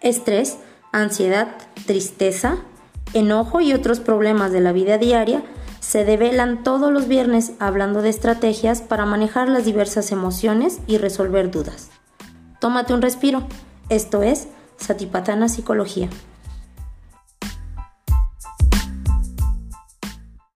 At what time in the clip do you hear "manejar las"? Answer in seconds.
9.06-9.64